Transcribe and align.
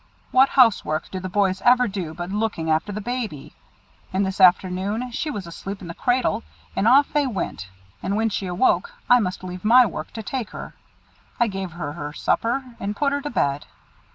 What 0.31 0.49
housework 0.49 1.11
do 1.11 1.19
the 1.19 1.29
boys 1.29 1.61
ever 1.63 1.87
do 1.87 2.15
but 2.15 2.31
looking 2.31 2.71
after 2.71 2.91
the 2.91 3.01
baby? 3.01 3.53
And 4.11 4.25
this 4.25 4.41
afternoon 4.41 5.11
she 5.11 5.29
was 5.29 5.45
asleep 5.45 5.79
in 5.79 5.87
the 5.87 5.93
cradle, 5.93 6.41
and 6.75 6.87
off 6.87 7.13
they 7.13 7.27
went, 7.27 7.69
and 8.01 8.15
when 8.17 8.29
she 8.29 8.47
awoke, 8.47 8.95
I 9.11 9.19
must 9.19 9.43
leave 9.43 9.63
my 9.63 9.85
work 9.85 10.11
to 10.13 10.23
take 10.23 10.49
her. 10.49 10.73
I 11.39 11.45
gave 11.45 11.73
her 11.73 11.93
her 11.93 12.13
supper, 12.13 12.63
and 12.79 12.95
put 12.95 13.13
her 13.13 13.21
to 13.21 13.29
bed. 13.29 13.67